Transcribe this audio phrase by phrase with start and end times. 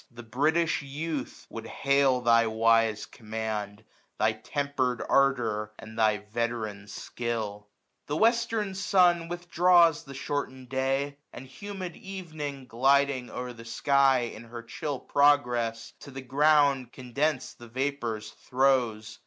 [0.09, 3.85] The British Youth would hail thy wise command.
[4.17, 7.67] Thy temper*d ardour and thy vet*ran skill.
[8.07, 14.35] The western sun withdraws the shortened day; And humid evening, gliding o*er the sky, lo^i
[14.37, 19.19] In her chill progress, to the ground condens*d The vapours throws.